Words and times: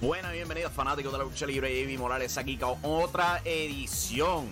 Buenas, 0.00 0.32
bienvenidos 0.32 0.72
fanáticos 0.72 1.12
de 1.12 1.18
la 1.18 1.24
lucha 1.24 1.44
libre. 1.44 1.84
Amy 1.84 1.98
Morales 1.98 2.38
aquí 2.38 2.56
con 2.56 2.78
otra 2.82 3.42
edición 3.44 4.48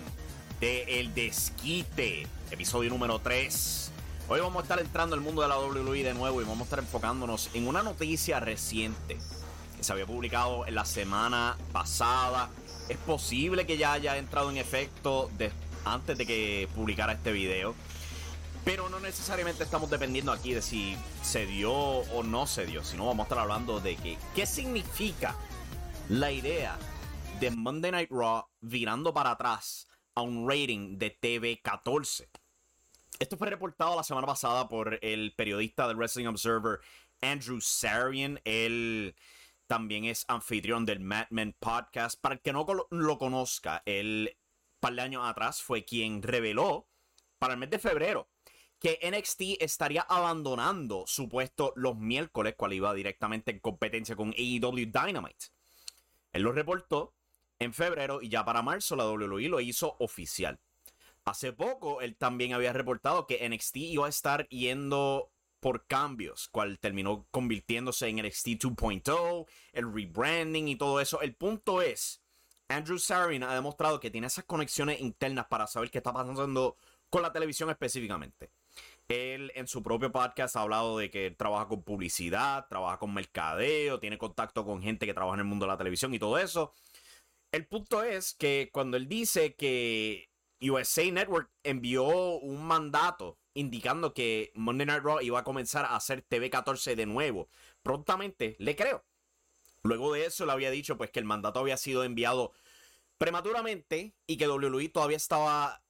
de 0.59 0.99
El 0.99 1.15
Desquite, 1.15 2.27
episodio 2.51 2.91
número 2.91 3.17
3. 3.17 3.91
Hoy 4.27 4.41
vamos 4.41 4.59
a 4.59 4.61
estar 4.61 4.79
entrando 4.79 5.15
al 5.15 5.21
mundo 5.21 5.41
de 5.41 5.47
la 5.47 5.57
WWE 5.57 6.03
de 6.03 6.13
nuevo 6.13 6.39
y 6.39 6.43
vamos 6.43 6.59
a 6.59 6.63
estar 6.65 6.77
enfocándonos 6.77 7.49
en 7.55 7.67
una 7.67 7.81
noticia 7.81 8.39
reciente 8.39 9.17
que 9.75 9.83
se 9.83 9.91
había 9.91 10.05
publicado 10.05 10.67
en 10.67 10.75
la 10.75 10.85
semana 10.85 11.57
pasada. 11.71 12.51
Es 12.87 12.97
posible 12.97 13.65
que 13.65 13.79
ya 13.79 13.93
haya 13.93 14.17
entrado 14.17 14.51
en 14.51 14.57
efecto 14.57 15.31
antes 15.83 16.15
de 16.15 16.27
que 16.27 16.69
publicara 16.75 17.13
este 17.13 17.31
video. 17.31 17.73
Pero 18.65 18.89
no 18.89 18.99
necesariamente 18.99 19.63
estamos 19.63 19.89
dependiendo 19.89 20.31
aquí 20.31 20.53
de 20.53 20.61
si 20.61 20.95
se 21.21 21.45
dio 21.45 21.73
o 21.73 22.23
no 22.23 22.45
se 22.45 22.65
dio, 22.65 22.83
sino 22.83 23.05
vamos 23.05 23.23
a 23.23 23.27
estar 23.27 23.39
hablando 23.39 23.79
de 23.79 23.95
que, 23.95 24.17
qué 24.35 24.45
significa 24.45 25.35
la 26.09 26.31
idea 26.31 26.77
de 27.39 27.51
Monday 27.51 27.91
Night 27.91 28.11
Raw 28.11 28.45
virando 28.61 29.13
para 29.13 29.31
atrás 29.31 29.87
a 30.15 30.21
un 30.21 30.49
rating 30.49 30.97
de 30.97 31.09
TV 31.11 31.61
14. 31.61 32.29
Esto 33.19 33.37
fue 33.37 33.49
reportado 33.49 33.95
la 33.95 34.03
semana 34.03 34.27
pasada 34.27 34.67
por 34.67 34.99
el 35.01 35.33
periodista 35.35 35.87
del 35.87 35.97
Wrestling 35.97 36.27
Observer 36.27 36.79
Andrew 37.21 37.59
Sarian. 37.61 38.39
Él 38.43 39.15
también 39.67 40.05
es 40.05 40.25
anfitrión 40.27 40.85
del 40.85 40.99
Madman 40.99 41.55
Podcast. 41.59 42.19
Para 42.19 42.35
el 42.35 42.41
que 42.41 42.53
no 42.53 42.65
lo 42.89 43.17
conozca, 43.17 43.83
él, 43.85 44.35
un 44.35 44.79
par 44.79 44.93
de 44.93 45.01
años 45.01 45.23
atrás, 45.25 45.61
fue 45.61 45.85
quien 45.85 46.21
reveló 46.21 46.87
para 47.37 47.53
el 47.53 47.59
mes 47.59 47.69
de 47.69 47.79
febrero 47.79 48.29
que 48.79 48.99
NXT 49.03 49.61
estaría 49.61 50.01
abandonando 50.01 51.03
su 51.05 51.27
puesto 51.27 51.73
los 51.75 51.97
miércoles, 51.97 52.55
cual 52.55 52.73
iba 52.73 52.93
directamente 52.93 53.51
en 53.51 53.59
competencia 53.59 54.15
con 54.15 54.33
AEW 54.37 54.91
Dynamite. 54.91 55.47
Él 56.31 56.43
lo 56.43 56.51
reportó 56.51 57.13
en 57.59 57.73
febrero 57.73 58.21
y 58.21 58.29
ya 58.29 58.45
para 58.45 58.61
marzo 58.61 58.95
la 58.95 59.05
WWE 59.05 59.49
lo 59.49 59.59
hizo 59.59 59.97
oficial. 59.99 60.59
Hace 61.25 61.51
poco 61.51 62.01
él 62.01 62.15
también 62.15 62.53
había 62.53 62.73
reportado 62.73 63.27
que 63.27 63.47
NXT 63.47 63.77
iba 63.77 64.05
a 64.05 64.09
estar 64.09 64.47
yendo 64.47 65.31
por 65.59 65.85
cambios, 65.85 66.47
cual 66.47 66.79
terminó 66.79 67.27
convirtiéndose 67.31 68.07
en 68.07 68.25
NXT 68.25 68.47
2.0, 68.47 69.45
el 69.73 69.93
rebranding 69.93 70.69
y 70.69 70.77
todo 70.77 71.01
eso. 71.01 71.21
El 71.21 71.35
punto 71.35 71.81
es, 71.81 72.23
Andrew 72.69 72.97
Sarin 72.97 73.43
ha 73.43 73.53
demostrado 73.53 73.99
que 73.99 74.09
tiene 74.09 74.27
esas 74.27 74.45
conexiones 74.45 75.01
internas 75.01 75.47
para 75.47 75.67
saber 75.67 75.91
qué 75.91 75.97
está 75.97 76.13
pasando 76.13 76.77
con 77.09 77.21
la 77.21 77.33
televisión 77.33 77.69
específicamente. 77.69 78.51
Él 79.09 79.51
en 79.55 79.67
su 79.67 79.81
propio 79.81 80.11
podcast 80.11 80.55
ha 80.55 80.61
hablado 80.61 80.99
de 80.99 81.09
que 81.09 81.31
trabaja 81.31 81.67
con 81.67 81.83
publicidad, 81.83 82.67
trabaja 82.69 82.99
con 82.99 83.11
mercadeo, 83.11 83.99
tiene 83.99 84.19
contacto 84.19 84.63
con 84.63 84.83
gente 84.83 85.07
que 85.07 85.15
trabaja 85.15 85.33
en 85.33 85.39
el 85.41 85.47
mundo 85.47 85.65
de 85.65 85.71
la 85.71 85.77
televisión 85.77 86.13
y 86.13 86.19
todo 86.19 86.37
eso. 86.37 86.73
El 87.51 87.65
punto 87.65 88.03
es 88.03 88.35
que 88.35 88.69
cuando 88.71 88.97
él 88.97 89.07
dice 89.09 89.55
que 89.55 90.29
USA 90.61 91.11
Network 91.11 91.49
envió 91.63 92.05
un 92.37 92.63
mandato 92.63 93.39
indicando 93.55 94.13
que 94.13 94.51
Monday 94.53 94.85
Night 94.85 95.03
Raw 95.03 95.21
iba 95.21 95.39
a 95.39 95.43
comenzar 95.43 95.85
a 95.85 95.95
hacer 95.95 96.21
TV 96.21 96.51
14 96.51 96.95
de 96.95 97.07
nuevo, 97.07 97.49
prontamente 97.81 98.55
le 98.59 98.75
creo. 98.75 99.03
Luego 99.81 100.13
de 100.13 100.25
eso 100.25 100.45
le 100.45 100.51
había 100.51 100.69
dicho 100.69 100.97
pues 100.97 101.09
que 101.09 101.19
el 101.19 101.25
mandato 101.25 101.59
había 101.59 101.77
sido 101.77 102.03
enviado 102.03 102.53
prematuramente 103.17 104.13
y 104.27 104.37
que 104.37 104.47
WWE 104.47 104.89
todavía 104.89 105.17
estaba 105.17 105.81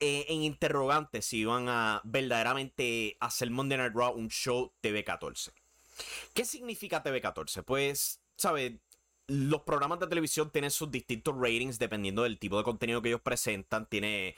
eh, 0.00 0.24
en 0.28 0.42
interrogante 0.42 1.20
si 1.20 1.40
iban 1.40 1.68
a 1.68 2.00
verdaderamente 2.04 3.18
hacer 3.20 3.50
Monday 3.50 3.76
Night 3.76 3.92
Raw 3.94 4.14
un 4.14 4.30
show 4.30 4.72
TV14. 4.82 5.52
¿Qué 6.32 6.46
significa 6.46 7.02
TV14? 7.02 7.62
Pues, 7.64 8.20
¿sabes? 8.36 8.72
Los 9.26 9.60
programas 9.62 10.00
de 10.00 10.06
televisión 10.06 10.50
tienen 10.50 10.70
sus 10.70 10.90
distintos 10.90 11.36
ratings 11.36 11.78
dependiendo 11.78 12.22
del 12.22 12.38
tipo 12.38 12.56
de 12.56 12.64
contenido 12.64 13.02
que 13.02 13.10
ellos 13.10 13.20
presentan. 13.20 13.86
Tiene 13.86 14.36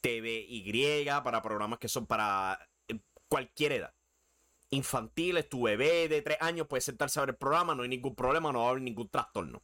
TVY 0.00 1.06
para 1.22 1.40
programas 1.40 1.78
que 1.78 1.88
son 1.88 2.06
para 2.06 2.58
eh, 2.88 2.98
cualquier 3.28 3.72
edad. 3.72 3.94
Infantiles, 4.70 5.48
tu 5.48 5.62
bebé 5.62 6.08
de 6.08 6.22
3 6.22 6.38
años 6.40 6.66
puede 6.66 6.80
sentarse 6.80 7.20
a 7.20 7.22
ver 7.22 7.30
el 7.30 7.36
programa, 7.36 7.74
no 7.74 7.84
hay 7.84 7.88
ningún 7.88 8.16
problema, 8.16 8.52
no 8.52 8.60
va 8.60 8.66
a 8.66 8.70
haber 8.70 8.82
ningún 8.82 9.08
trastorno. 9.08 9.62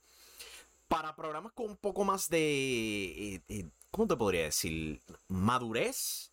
Para 0.87 1.17
programas 1.17 1.53
con 1.53 1.71
un 1.71 1.77
poco 1.77 2.05
más 2.05 2.29
de 2.29 3.43
eh, 3.49 3.71
¿cómo 3.91 4.07
te 4.07 4.17
podría 4.17 4.45
decir? 4.45 5.01
Madurez, 5.29 6.33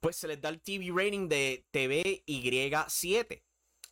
pues 0.00 0.16
se 0.16 0.28
les 0.28 0.40
da 0.40 0.48
el 0.48 0.60
TV 0.60 0.90
rating 0.94 1.28
de 1.28 1.66
TVY7. 1.72 3.42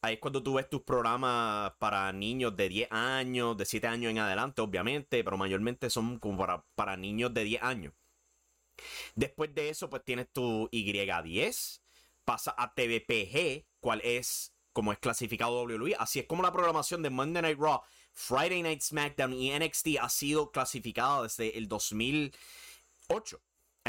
Ahí 0.02 0.14
es 0.14 0.20
cuando 0.20 0.42
tú 0.42 0.54
ves 0.54 0.68
tus 0.68 0.82
programas 0.82 1.72
para 1.78 2.12
niños 2.12 2.54
de 2.56 2.68
10 2.68 2.92
años, 2.92 3.56
de 3.56 3.64
7 3.64 3.86
años 3.86 4.10
en 4.10 4.18
adelante, 4.18 4.60
obviamente, 4.60 5.24
pero 5.24 5.38
mayormente 5.38 5.88
son 5.88 6.18
como 6.18 6.38
para, 6.38 6.64
para 6.74 6.96
niños 6.96 7.32
de 7.32 7.44
10 7.44 7.62
años. 7.62 7.94
Después 9.14 9.54
de 9.54 9.70
eso, 9.70 9.88
pues 9.88 10.04
tienes 10.04 10.30
tu 10.30 10.68
Y10, 10.70 11.80
pasa 12.24 12.54
a 12.58 12.74
TVPG, 12.74 13.66
cual 13.80 14.00
es 14.04 14.54
como 14.72 14.92
es 14.92 14.98
clasificado 14.98 15.62
WWE. 15.62 15.96
Así 15.98 16.18
es 16.18 16.26
como 16.26 16.42
la 16.42 16.52
programación 16.52 17.02
de 17.02 17.10
Monday 17.10 17.42
Night 17.42 17.58
Raw 17.58 17.80
Friday 18.14 18.62
Night 18.62 18.80
SmackDown 18.80 19.34
y 19.34 19.56
NXT 19.58 19.98
ha 20.00 20.08
sido 20.08 20.50
clasificada 20.50 21.24
desde 21.24 21.58
el 21.58 21.68
2008. 21.68 23.40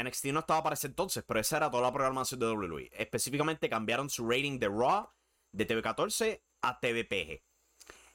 NXT 0.02 0.26
no 0.26 0.40
estaba 0.40 0.62
para 0.62 0.74
ese 0.74 0.88
entonces, 0.88 1.24
pero 1.26 1.40
esa 1.40 1.56
era 1.56 1.70
toda 1.70 1.84
la 1.84 1.92
programación 1.92 2.40
de 2.40 2.46
WWE. 2.46 2.90
Específicamente 2.92 3.70
cambiaron 3.70 4.10
su 4.10 4.28
rating 4.28 4.58
de 4.58 4.68
Raw 4.68 5.08
de 5.52 5.66
TV14 5.66 6.42
a 6.60 6.78
TVPG. 6.80 7.42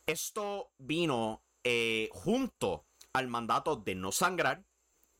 Esto 0.05 0.71
vino 0.77 1.43
eh, 1.63 2.09
junto 2.11 2.85
al 3.13 3.27
mandato 3.27 3.75
de 3.77 3.95
no 3.95 4.11
sangrar 4.11 4.65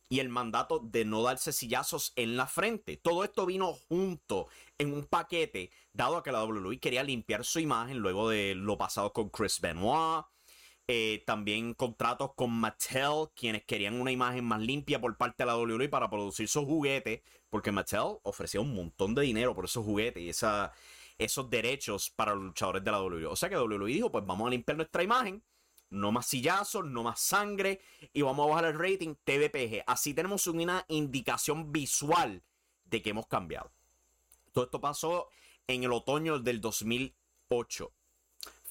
y 0.08 0.20
el 0.20 0.28
mandato 0.28 0.78
de 0.78 1.06
no 1.06 1.22
darse 1.22 1.52
sillazos 1.52 2.12
en 2.16 2.36
la 2.36 2.46
frente. 2.46 2.98
Todo 2.98 3.24
esto 3.24 3.46
vino 3.46 3.72
junto 3.72 4.48
en 4.76 4.92
un 4.92 5.06
paquete, 5.06 5.70
dado 5.92 6.18
a 6.18 6.22
que 6.22 6.32
la 6.32 6.44
WWE 6.44 6.78
quería 6.78 7.02
limpiar 7.02 7.46
su 7.46 7.60
imagen 7.60 7.98
luego 7.98 8.28
de 8.28 8.54
lo 8.54 8.76
pasado 8.76 9.12
con 9.14 9.30
Chris 9.30 9.58
Benoit, 9.60 10.26
eh, 10.88 11.22
también 11.26 11.74
contratos 11.74 12.32
con 12.34 12.50
Mattel, 12.50 13.28
quienes 13.34 13.64
querían 13.64 14.00
una 14.00 14.10
imagen 14.10 14.44
más 14.44 14.60
limpia 14.60 15.00
por 15.00 15.16
parte 15.16 15.42
de 15.42 15.46
la 15.46 15.56
WWE 15.56 15.88
para 15.88 16.10
producir 16.10 16.48
sus 16.48 16.64
juguetes, 16.64 17.22
porque 17.50 17.72
Mattel 17.72 18.18
ofrecía 18.22 18.60
un 18.60 18.74
montón 18.74 19.14
de 19.14 19.22
dinero 19.22 19.54
por 19.54 19.64
esos 19.64 19.84
juguetes 19.84 20.22
y 20.22 21.24
esos 21.24 21.50
derechos 21.50 22.10
para 22.10 22.34
los 22.34 22.44
luchadores 22.44 22.82
de 22.84 22.90
la 22.90 23.00
WWE. 23.00 23.26
O 23.26 23.36
sea 23.36 23.48
que 23.48 23.56
WWE 23.56 23.86
dijo, 23.86 24.10
pues 24.10 24.26
vamos 24.26 24.46
a 24.46 24.50
limpiar 24.50 24.76
nuestra 24.76 25.02
imagen 25.02 25.42
no 25.92 26.10
más 26.10 26.26
sillazos, 26.26 26.84
no 26.86 27.02
más 27.02 27.20
sangre 27.20 27.80
y 28.12 28.22
vamos 28.22 28.46
a 28.46 28.50
bajar 28.50 28.64
el 28.64 28.78
rating 28.78 29.14
TVPG. 29.24 29.84
Así 29.86 30.14
tenemos 30.14 30.46
una 30.46 30.84
indicación 30.88 31.70
visual 31.70 32.42
de 32.84 33.02
que 33.02 33.10
hemos 33.10 33.26
cambiado. 33.26 33.70
Todo 34.52 34.64
esto 34.64 34.80
pasó 34.80 35.28
en 35.66 35.84
el 35.84 35.92
otoño 35.92 36.38
del 36.38 36.60
2008. 36.60 37.92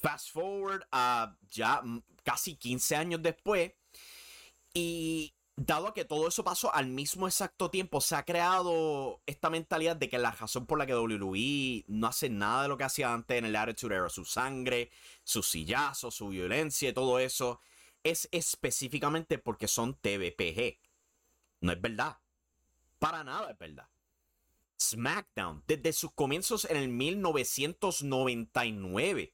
Fast 0.01 0.31
forward 0.31 0.83
a 0.91 1.37
ya 1.49 1.81
casi 2.23 2.55
15 2.55 2.95
años 2.95 3.21
después 3.21 3.73
y 4.73 5.35
dado 5.55 5.93
que 5.93 6.05
todo 6.05 6.27
eso 6.27 6.43
pasó 6.43 6.73
al 6.73 6.87
mismo 6.87 7.27
exacto 7.27 7.69
tiempo, 7.69 8.01
se 8.01 8.15
ha 8.15 8.23
creado 8.23 9.21
esta 9.25 9.51
mentalidad 9.51 9.95
de 9.95 10.09
que 10.09 10.17
la 10.17 10.31
razón 10.31 10.65
por 10.65 10.79
la 10.79 10.87
que 10.87 10.95
WWE 10.95 11.85
no 11.87 12.07
hace 12.07 12.29
nada 12.29 12.63
de 12.63 12.69
lo 12.69 12.77
que 12.77 12.85
hacía 12.85 13.13
antes 13.13 13.37
en 13.37 13.45
el 13.45 13.55
Attitude 13.55 13.95
Era, 13.95 14.09
su 14.09 14.25
sangre, 14.25 14.89
sus 15.23 15.47
sillazos, 15.49 16.15
su 16.15 16.29
violencia 16.29 16.89
y 16.89 16.93
todo 16.93 17.19
eso, 17.19 17.59
es 18.03 18.27
específicamente 18.31 19.37
porque 19.37 19.67
son 19.67 19.93
TVPG. 19.95 20.79
No 21.61 21.71
es 21.73 21.81
verdad. 21.81 22.17
Para 22.97 23.23
nada 23.23 23.51
es 23.51 23.57
verdad. 23.57 23.87
SmackDown, 24.79 25.63
desde 25.67 25.93
sus 25.93 26.11
comienzos 26.13 26.65
en 26.65 26.77
el 26.77 26.89
1999, 26.89 29.33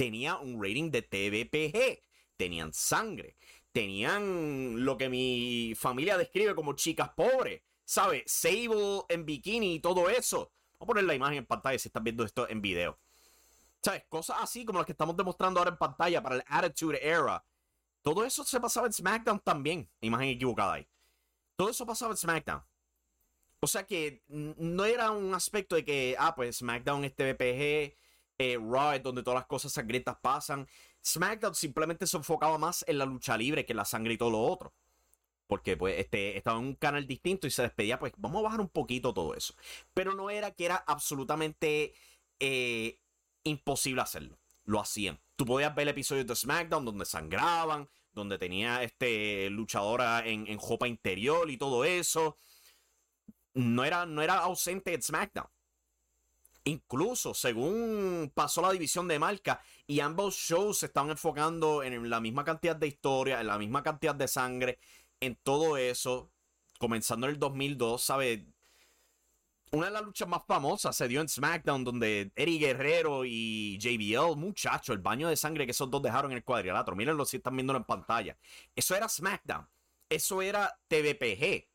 tenía 0.00 0.38
un 0.38 0.58
rating 0.62 0.90
de 0.90 1.02
TVPG. 1.02 2.02
Tenían 2.38 2.72
sangre, 2.72 3.36
tenían 3.70 4.82
lo 4.82 4.96
que 4.96 5.10
mi 5.10 5.74
familia 5.76 6.16
describe 6.16 6.54
como 6.54 6.72
chicas 6.72 7.10
pobres, 7.10 7.60
¿sabes? 7.84 8.22
Sable 8.24 9.02
en 9.10 9.26
bikini 9.26 9.74
y 9.74 9.80
todo 9.80 10.08
eso. 10.08 10.52
Voy 10.78 10.84
a 10.84 10.86
poner 10.86 11.04
la 11.04 11.14
imagen 11.14 11.36
en 11.36 11.46
pantalla 11.46 11.78
si 11.78 11.88
están 11.88 12.02
viendo 12.02 12.24
esto 12.24 12.48
en 12.48 12.62
video. 12.62 12.98
¿Sabes? 13.82 14.04
Cosas 14.08 14.38
así 14.40 14.64
como 14.64 14.78
las 14.78 14.86
que 14.86 14.92
estamos 14.92 15.14
demostrando 15.18 15.60
ahora 15.60 15.72
en 15.72 15.76
pantalla 15.76 16.22
para 16.22 16.36
el 16.36 16.44
Attitude 16.46 17.06
Era. 17.06 17.44
Todo 18.00 18.24
eso 18.24 18.42
se 18.42 18.58
pasaba 18.58 18.86
en 18.86 18.94
SmackDown 18.94 19.40
también. 19.40 19.86
Imagen 20.00 20.28
equivocada 20.28 20.74
ahí. 20.74 20.88
Todo 21.56 21.68
eso 21.68 21.84
pasaba 21.84 22.12
en 22.12 22.16
SmackDown. 22.16 22.62
O 23.60 23.66
sea 23.66 23.84
que 23.84 24.22
no 24.28 24.86
era 24.86 25.10
un 25.10 25.34
aspecto 25.34 25.76
de 25.76 25.84
que, 25.84 26.16
ah, 26.18 26.34
pues 26.34 26.56
SmackDown 26.56 27.04
es 27.04 27.14
TVPG, 27.14 27.98
eh, 28.40 28.56
Raw 28.58 28.98
donde 29.02 29.22
todas 29.22 29.38
las 29.38 29.46
cosas 29.46 29.70
sangrientas 29.70 30.16
pasan. 30.22 30.66
SmackDown 31.04 31.54
simplemente 31.54 32.06
se 32.06 32.16
enfocaba 32.16 32.56
más 32.56 32.82
en 32.88 32.96
la 32.96 33.04
lucha 33.04 33.36
libre 33.36 33.66
que 33.66 33.74
en 33.74 33.76
la 33.76 33.84
sangre 33.84 34.14
y 34.14 34.18
todo 34.18 34.30
lo 34.30 34.40
otro. 34.40 34.72
Porque 35.46 35.76
pues 35.76 35.98
este, 35.98 36.38
estaba 36.38 36.58
en 36.58 36.64
un 36.64 36.74
canal 36.74 37.06
distinto 37.06 37.46
y 37.46 37.50
se 37.50 37.60
despedía, 37.60 37.98
pues 37.98 38.12
vamos 38.16 38.40
a 38.40 38.44
bajar 38.44 38.60
un 38.60 38.70
poquito 38.70 39.12
todo 39.12 39.34
eso. 39.34 39.54
Pero 39.92 40.14
no 40.14 40.30
era 40.30 40.52
que 40.52 40.64
era 40.64 40.76
absolutamente 40.76 41.92
eh, 42.38 42.98
imposible 43.44 44.00
hacerlo. 44.00 44.38
Lo 44.64 44.80
hacían. 44.80 45.20
Tú 45.36 45.44
podías 45.44 45.74
ver 45.74 45.88
episodios 45.88 46.26
de 46.26 46.34
SmackDown 46.34 46.86
donde 46.86 47.04
sangraban, 47.04 47.90
donde 48.12 48.38
tenía 48.38 48.82
este 48.82 49.50
luchadora 49.50 50.26
en, 50.26 50.46
en 50.46 50.56
jopa 50.56 50.88
interior 50.88 51.50
y 51.50 51.58
todo 51.58 51.84
eso. 51.84 52.36
No 53.52 53.84
era, 53.84 54.06
no 54.06 54.22
era 54.22 54.38
ausente 54.38 54.94
en 54.94 55.02
SmackDown. 55.02 55.48
Incluso, 56.64 57.32
según 57.32 58.30
pasó 58.34 58.60
la 58.62 58.72
división 58.72 59.08
de 59.08 59.18
marca, 59.18 59.62
y 59.86 60.00
ambos 60.00 60.34
shows 60.34 60.78
se 60.78 60.86
estaban 60.86 61.10
enfocando 61.10 61.82
en 61.82 62.08
la 62.10 62.20
misma 62.20 62.44
cantidad 62.44 62.76
de 62.76 62.86
historia, 62.86 63.40
en 63.40 63.46
la 63.46 63.58
misma 63.58 63.82
cantidad 63.82 64.14
de 64.14 64.28
sangre, 64.28 64.78
en 65.20 65.36
todo 65.36 65.76
eso, 65.76 66.30
comenzando 66.78 67.26
en 67.26 67.32
el 67.34 67.38
2002, 67.38 68.02
¿sabes? 68.02 68.40
Una 69.72 69.86
de 69.86 69.92
las 69.92 70.02
luchas 70.02 70.28
más 70.28 70.44
famosas 70.46 70.96
se 70.96 71.06
dio 71.06 71.20
en 71.20 71.28
SmackDown, 71.28 71.84
donde 71.84 72.32
Eddie 72.34 72.58
Guerrero 72.58 73.24
y 73.24 73.78
JBL, 73.78 74.36
muchacho, 74.36 74.92
el 74.92 74.98
baño 74.98 75.28
de 75.28 75.36
sangre 75.36 75.64
que 75.64 75.70
esos 75.70 75.88
dos 75.90 76.02
dejaron 76.02 76.32
en 76.32 76.38
el 76.38 76.44
cuadrilátero. 76.44 76.96
Mírenlo 76.96 77.24
si 77.24 77.36
están 77.36 77.54
viéndolo 77.54 77.78
en 77.78 77.84
pantalla. 77.84 78.36
Eso 78.74 78.96
era 78.96 79.08
SmackDown. 79.08 79.68
Eso 80.08 80.42
era 80.42 80.76
TVPG. 80.88 81.68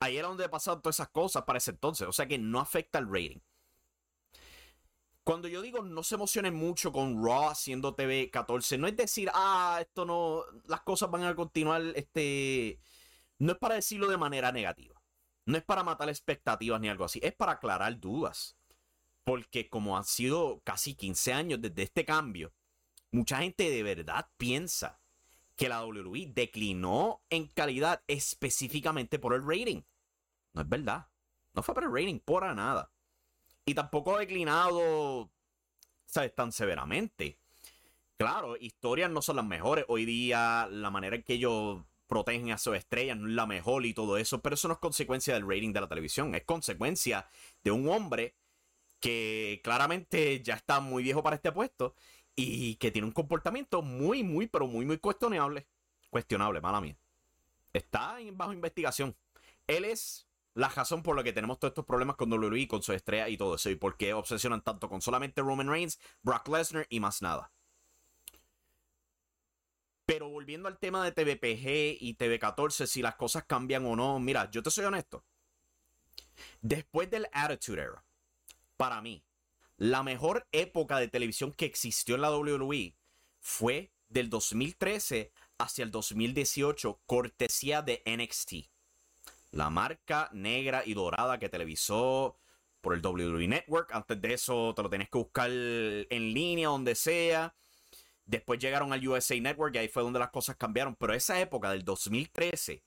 Ahí 0.00 0.16
era 0.16 0.28
donde 0.28 0.48
pasaban 0.48 0.80
todas 0.80 0.96
esas 0.96 1.10
cosas 1.10 1.42
para 1.44 1.58
ese 1.58 1.72
entonces. 1.72 2.08
O 2.08 2.12
sea 2.12 2.26
que 2.26 2.38
no 2.38 2.58
afecta 2.58 2.98
el 2.98 3.06
rating. 3.06 3.40
Cuando 5.24 5.48
yo 5.48 5.62
digo 5.62 5.82
no 5.82 6.02
se 6.02 6.14
emocionen 6.14 6.54
mucho 6.54 6.92
con 6.92 7.22
Raw 7.24 7.50
haciendo 7.50 7.94
TV 7.94 8.30
14, 8.30 8.78
no 8.78 8.86
es 8.86 8.96
decir, 8.96 9.30
ah, 9.34 9.78
esto 9.80 10.04
no, 10.04 10.44
las 10.66 10.80
cosas 10.80 11.10
van 11.10 11.24
a 11.24 11.34
continuar, 11.34 11.82
este, 11.94 12.80
no 13.38 13.52
es 13.52 13.58
para 13.58 13.74
decirlo 13.76 14.08
de 14.08 14.16
manera 14.16 14.50
negativa. 14.52 15.00
No 15.46 15.56
es 15.56 15.64
para 15.64 15.82
matar 15.82 16.08
expectativas 16.08 16.80
ni 16.80 16.88
algo 16.88 17.04
así, 17.04 17.20
es 17.22 17.34
para 17.34 17.52
aclarar 17.52 17.98
dudas. 17.98 18.56
Porque 19.24 19.68
como 19.68 19.96
han 19.96 20.04
sido 20.04 20.60
casi 20.64 20.94
15 20.94 21.32
años 21.32 21.60
desde 21.60 21.82
este 21.82 22.04
cambio, 22.04 22.52
mucha 23.10 23.38
gente 23.38 23.68
de 23.68 23.82
verdad 23.82 24.30
piensa 24.36 25.00
que 25.56 25.68
la 25.68 25.84
WWE 25.84 26.32
declinó 26.32 27.22
en 27.28 27.46
calidad 27.48 28.02
específicamente 28.06 29.18
por 29.18 29.34
el 29.34 29.42
rating. 29.46 29.82
No 30.54 30.62
es 30.62 30.68
verdad. 30.68 31.08
No 31.52 31.62
fue 31.62 31.74
por 31.74 31.84
el 31.84 31.92
rating, 31.92 32.18
por 32.20 32.42
nada. 32.54 32.90
Y 33.64 33.74
tampoco 33.74 34.16
ha 34.16 34.20
declinado, 34.20 35.30
¿sabes? 36.06 36.34
Tan 36.34 36.52
severamente. 36.52 37.38
Claro, 38.16 38.56
historias 38.56 39.10
no 39.10 39.22
son 39.22 39.36
las 39.36 39.44
mejores. 39.44 39.84
Hoy 39.88 40.04
día 40.04 40.68
la 40.70 40.90
manera 40.90 41.16
en 41.16 41.22
que 41.22 41.34
ellos 41.34 41.82
protegen 42.06 42.50
a 42.50 42.58
sus 42.58 42.76
estrellas 42.76 43.16
no 43.16 43.28
es 43.28 43.34
la 43.34 43.46
mejor 43.46 43.86
y 43.86 43.94
todo 43.94 44.18
eso, 44.18 44.42
pero 44.42 44.54
eso 44.54 44.66
no 44.66 44.74
es 44.74 44.80
consecuencia 44.80 45.32
del 45.32 45.48
rating 45.48 45.72
de 45.72 45.80
la 45.80 45.88
televisión, 45.88 46.34
es 46.34 46.42
consecuencia 46.44 47.28
de 47.62 47.70
un 47.70 47.88
hombre 47.88 48.34
que 48.98 49.60
claramente 49.62 50.42
ya 50.42 50.54
está 50.54 50.80
muy 50.80 51.04
viejo 51.04 51.22
para 51.22 51.36
este 51.36 51.52
puesto 51.52 51.94
y 52.34 52.74
que 52.76 52.90
tiene 52.90 53.06
un 53.06 53.12
comportamiento 53.12 53.82
muy, 53.82 54.22
muy, 54.22 54.46
pero 54.46 54.66
muy, 54.66 54.84
muy 54.84 54.98
cuestionable. 54.98 55.66
Cuestionable, 56.10 56.60
mala 56.60 56.80
mía. 56.80 56.96
Está 57.72 58.16
bajo 58.32 58.52
investigación. 58.52 59.14
Él 59.66 59.84
es 59.84 60.26
la 60.54 60.68
razón 60.68 61.02
por 61.02 61.16
la 61.16 61.22
que 61.22 61.32
tenemos 61.32 61.58
todos 61.58 61.70
estos 61.70 61.84
problemas 61.84 62.16
con 62.16 62.32
WWE, 62.32 62.66
con 62.68 62.82
su 62.82 62.92
estrella 62.92 63.28
y 63.28 63.36
todo 63.36 63.54
eso, 63.54 63.70
y 63.70 63.76
por 63.76 63.96
qué 63.96 64.12
obsesionan 64.14 64.62
tanto 64.62 64.88
con 64.88 65.00
solamente 65.00 65.42
Roman 65.42 65.68
Reigns, 65.68 65.98
Brock 66.22 66.48
Lesnar 66.48 66.86
y 66.88 67.00
más 67.00 67.22
nada. 67.22 67.52
Pero 70.06 70.28
volviendo 70.28 70.68
al 70.68 70.78
tema 70.78 71.04
de 71.04 71.12
TVPG 71.12 72.02
y 72.02 72.16
TV14, 72.18 72.86
si 72.86 73.00
las 73.00 73.14
cosas 73.14 73.44
cambian 73.44 73.86
o 73.86 73.94
no, 73.94 74.18
mira, 74.18 74.50
yo 74.50 74.62
te 74.62 74.70
soy 74.70 74.84
honesto. 74.84 75.24
Después 76.62 77.08
del 77.10 77.28
Attitude 77.32 77.82
Era, 77.82 78.04
para 78.76 79.00
mí, 79.02 79.22
la 79.76 80.02
mejor 80.02 80.48
época 80.50 80.98
de 80.98 81.08
televisión 81.08 81.52
que 81.52 81.66
existió 81.66 82.16
en 82.16 82.22
la 82.22 82.36
WWE 82.36 82.96
fue 83.38 83.92
del 84.08 84.30
2013 84.30 85.32
hacia 85.58 85.84
el 85.84 85.90
2018, 85.92 87.00
cortesía 87.06 87.82
de 87.82 88.02
NXT 88.04 88.70
la 89.52 89.70
marca 89.70 90.28
negra 90.32 90.82
y 90.84 90.94
dorada 90.94 91.38
que 91.38 91.48
televisó 91.48 92.36
por 92.80 92.94
el 92.94 93.04
WWE 93.04 93.48
Network. 93.48 93.92
Antes 93.92 94.20
de 94.20 94.34
eso 94.34 94.74
te 94.74 94.82
lo 94.82 94.90
tenés 94.90 95.08
que 95.08 95.18
buscar 95.18 95.50
en 95.50 96.34
línea, 96.34 96.68
donde 96.68 96.94
sea. 96.94 97.54
Después 98.24 98.60
llegaron 98.60 98.92
al 98.92 99.06
USA 99.06 99.38
Network 99.40 99.74
y 99.74 99.78
ahí 99.78 99.88
fue 99.88 100.02
donde 100.02 100.18
las 100.18 100.30
cosas 100.30 100.56
cambiaron. 100.56 100.94
Pero 100.96 101.14
esa 101.14 101.40
época 101.40 101.70
del 101.70 101.84
2013 101.84 102.84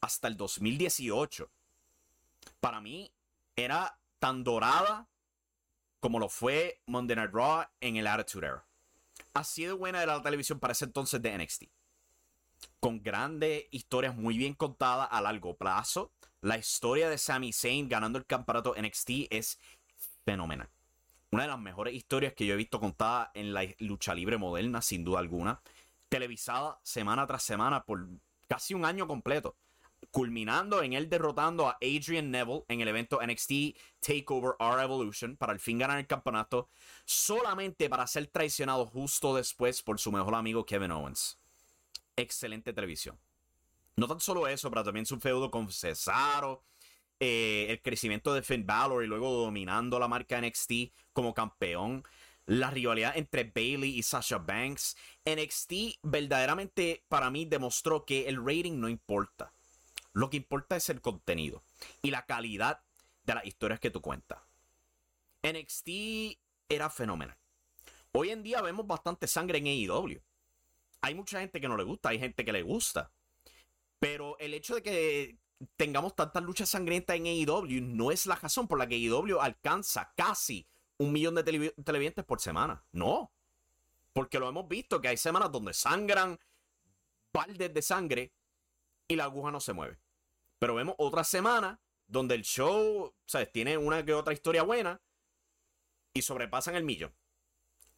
hasta 0.00 0.28
el 0.28 0.36
2018, 0.36 1.50
para 2.60 2.80
mí 2.80 3.12
era 3.54 3.98
tan 4.18 4.44
dorada 4.44 5.08
como 6.00 6.18
lo 6.18 6.28
fue 6.28 6.82
Monday 6.86 7.16
Night 7.16 7.32
Raw 7.32 7.64
en 7.80 7.96
el 7.96 8.06
Attitude 8.06 8.46
Era. 8.46 8.66
Así 9.34 9.64
de 9.64 9.72
buena 9.72 10.02
era 10.02 10.16
la 10.16 10.22
televisión 10.22 10.60
para 10.60 10.72
ese 10.72 10.84
entonces 10.84 11.20
de 11.20 11.36
NXT 11.36 11.75
con 12.80 13.02
grandes 13.02 13.64
historias 13.70 14.16
muy 14.16 14.38
bien 14.38 14.54
contadas 14.54 15.08
a 15.10 15.20
largo 15.20 15.56
plazo. 15.56 16.12
La 16.40 16.58
historia 16.58 17.08
de 17.08 17.18
Sami 17.18 17.52
Zayn 17.52 17.88
ganando 17.88 18.18
el 18.18 18.26
campeonato 18.26 18.74
NXT 18.80 19.10
es 19.30 19.58
fenomenal. 20.24 20.68
Una 21.30 21.42
de 21.42 21.48
las 21.48 21.58
mejores 21.58 21.94
historias 21.94 22.34
que 22.34 22.46
yo 22.46 22.54
he 22.54 22.56
visto 22.56 22.78
contada 22.78 23.30
en 23.34 23.52
la 23.52 23.64
lucha 23.78 24.14
libre 24.14 24.38
moderna, 24.38 24.80
sin 24.80 25.04
duda 25.04 25.18
alguna. 25.18 25.60
Televisada 26.08 26.78
semana 26.82 27.26
tras 27.26 27.42
semana 27.42 27.84
por 27.84 28.06
casi 28.46 28.74
un 28.74 28.84
año 28.84 29.06
completo. 29.06 29.56
Culminando 30.10 30.82
en 30.82 30.92
él 30.92 31.08
derrotando 31.08 31.68
a 31.68 31.78
Adrian 31.82 32.30
Neville 32.30 32.64
en 32.68 32.80
el 32.80 32.88
evento 32.88 33.18
NXT 33.26 33.76
Takeover 34.00 34.52
R 34.60 34.82
Evolution 34.82 35.36
para 35.36 35.52
al 35.52 35.58
fin 35.58 35.78
ganar 35.78 35.98
el 35.98 36.06
campeonato, 36.06 36.68
solamente 37.04 37.88
para 37.88 38.06
ser 38.06 38.28
traicionado 38.28 38.86
justo 38.86 39.34
después 39.34 39.82
por 39.82 39.98
su 39.98 40.12
mejor 40.12 40.34
amigo 40.34 40.64
Kevin 40.64 40.92
Owens 40.92 41.38
excelente 42.16 42.72
televisión. 42.72 43.18
No 43.96 44.08
tan 44.08 44.20
solo 44.20 44.48
eso, 44.48 44.70
pero 44.70 44.84
también 44.84 45.06
su 45.06 45.18
feudo 45.18 45.50
con 45.50 45.70
Cesaro, 45.70 46.64
eh, 47.18 47.66
el 47.70 47.80
crecimiento 47.80 48.34
de 48.34 48.42
Finn 48.42 48.66
Balor 48.66 49.02
y 49.02 49.06
luego 49.06 49.32
dominando 49.32 49.98
la 49.98 50.08
marca 50.08 50.40
NXT 50.40 50.92
como 51.14 51.32
campeón, 51.32 52.04
la 52.44 52.70
rivalidad 52.70 53.16
entre 53.16 53.44
Bailey 53.44 53.98
y 53.98 54.02
Sasha 54.02 54.38
Banks. 54.38 54.96
NXT 55.24 55.98
verdaderamente 56.02 57.04
para 57.08 57.30
mí 57.30 57.46
demostró 57.46 58.04
que 58.04 58.28
el 58.28 58.36
rating 58.36 58.78
no 58.78 58.88
importa. 58.88 59.52
Lo 60.12 60.28
que 60.28 60.36
importa 60.36 60.76
es 60.76 60.88
el 60.90 61.00
contenido 61.00 61.62
y 62.02 62.10
la 62.10 62.26
calidad 62.26 62.80
de 63.24 63.34
las 63.34 63.46
historias 63.46 63.80
que 63.80 63.90
tú 63.90 64.00
cuentas. 64.02 64.38
NXT 65.42 66.38
era 66.68 66.90
fenomenal. 66.90 67.36
Hoy 68.12 68.30
en 68.30 68.42
día 68.42 68.60
vemos 68.60 68.86
bastante 68.86 69.26
sangre 69.26 69.58
en 69.58 69.66
AEW 69.66 70.20
Hay 71.06 71.14
mucha 71.14 71.38
gente 71.38 71.60
que 71.60 71.68
no 71.68 71.76
le 71.76 71.84
gusta, 71.84 72.08
hay 72.08 72.18
gente 72.18 72.44
que 72.44 72.52
le 72.52 72.62
gusta. 72.62 73.12
Pero 74.00 74.36
el 74.40 74.54
hecho 74.54 74.74
de 74.74 74.82
que 74.82 75.38
tengamos 75.76 76.16
tantas 76.16 76.42
luchas 76.42 76.68
sangrientas 76.68 77.14
en 77.14 77.26
AEW 77.26 77.80
no 77.80 78.10
es 78.10 78.26
la 78.26 78.34
razón 78.34 78.66
por 78.66 78.76
la 78.76 78.88
que 78.88 78.96
AEW 78.96 79.40
alcanza 79.40 80.12
casi 80.16 80.66
un 80.98 81.12
millón 81.12 81.36
de 81.36 81.44
televidentes 81.44 82.24
por 82.24 82.40
semana. 82.40 82.84
No. 82.90 83.32
Porque 84.12 84.40
lo 84.40 84.48
hemos 84.48 84.66
visto 84.66 85.00
que 85.00 85.06
hay 85.06 85.16
semanas 85.16 85.52
donde 85.52 85.74
sangran 85.74 86.40
baldes 87.32 87.72
de 87.72 87.82
sangre 87.82 88.32
y 89.06 89.14
la 89.14 89.24
aguja 89.24 89.52
no 89.52 89.60
se 89.60 89.74
mueve. 89.74 90.00
Pero 90.58 90.74
vemos 90.74 90.96
otras 90.98 91.28
semanas 91.28 91.78
donde 92.08 92.34
el 92.34 92.42
show, 92.42 93.14
¿sabes? 93.26 93.52
Tiene 93.52 93.78
una 93.78 94.04
que 94.04 94.12
otra 94.12 94.32
historia 94.32 94.64
buena 94.64 95.00
y 96.12 96.22
sobrepasan 96.22 96.74
el 96.74 96.82
millón. 96.82 97.14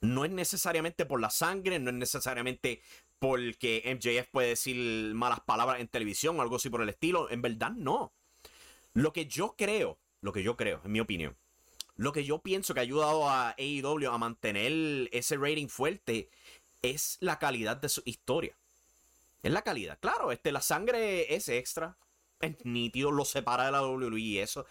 No 0.00 0.24
es 0.24 0.30
necesariamente 0.30 1.06
por 1.06 1.20
la 1.20 1.30
sangre, 1.30 1.78
no 1.78 1.90
es 1.90 1.96
necesariamente 1.96 2.80
porque 3.18 3.82
MJF 3.84 4.30
puede 4.30 4.48
decir 4.48 5.14
malas 5.14 5.40
palabras 5.40 5.80
en 5.80 5.88
televisión 5.88 6.38
o 6.38 6.42
algo 6.42 6.56
así 6.56 6.70
por 6.70 6.82
el 6.82 6.88
estilo. 6.88 7.30
En 7.30 7.42
verdad, 7.42 7.72
no. 7.72 8.12
Lo 8.94 9.12
que 9.12 9.26
yo 9.26 9.54
creo, 9.56 9.98
lo 10.20 10.32
que 10.32 10.42
yo 10.42 10.56
creo, 10.56 10.80
en 10.84 10.92
mi 10.92 11.00
opinión, 11.00 11.36
lo 11.96 12.12
que 12.12 12.24
yo 12.24 12.38
pienso 12.38 12.74
que 12.74 12.80
ha 12.80 12.84
ayudado 12.84 13.28
a 13.28 13.56
AEW 13.58 14.10
a 14.10 14.18
mantener 14.18 15.08
ese 15.12 15.36
rating 15.36 15.66
fuerte 15.66 16.30
es 16.82 17.18
la 17.20 17.40
calidad 17.40 17.76
de 17.76 17.88
su 17.88 18.02
historia. 18.04 18.56
Es 19.42 19.52
la 19.52 19.62
calidad. 19.62 19.98
Claro, 20.00 20.30
este, 20.30 20.52
la 20.52 20.60
sangre 20.60 21.34
es 21.34 21.48
extra. 21.48 21.96
Es 22.40 22.64
nítido, 22.64 23.10
lo 23.10 23.24
separa 23.24 23.66
de 23.66 23.72
la 23.72 23.82
WWE 23.82 24.20
y 24.20 24.38
eso. 24.38 24.64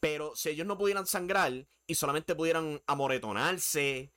Pero 0.00 0.34
si 0.34 0.48
ellos 0.48 0.66
no 0.66 0.78
pudieran 0.78 1.06
sangrar 1.06 1.66
y 1.86 1.94
solamente 1.94 2.34
pudieran 2.34 2.80
amoretonarse 2.86 4.10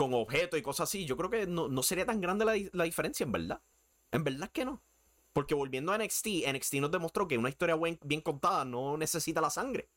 con 0.00 0.14
objetos 0.14 0.58
y 0.58 0.62
cosas 0.62 0.88
así, 0.88 1.04
yo 1.04 1.14
creo 1.14 1.28
que 1.28 1.46
no, 1.46 1.82
sería 1.82 2.06
tan 2.06 2.22
grande 2.22 2.70
la, 2.72 2.84
diferencia, 2.84 3.22
en 3.22 3.32
verdad. 3.32 3.60
En 4.10 4.24
verdad 4.24 4.48
que 4.50 4.64
no. 4.64 4.82
Porque 5.34 5.54
volviendo 5.54 5.92
a 5.92 5.98
NXT, 5.98 6.26
NXT 6.50 6.74
nos 6.76 6.90
demostró 6.90 7.28
que 7.28 7.36
una 7.36 7.50
historia 7.50 7.76
bien 8.02 8.22
contada 8.22 8.64
no 8.64 8.96
necesita 8.96 9.42
la 9.42 9.50
sangre. 9.50 9.90